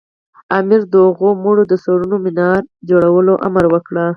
امیر 0.57 0.81
د 0.93 0.93
هغوی 1.05 1.33
د 1.37 1.41
مړو 1.43 1.63
د 1.67 1.73
سرونو 1.83 2.17
منار 2.25 2.61
جوړولو 2.89 3.33
امر 3.47 3.63
وکړ. 3.73 3.95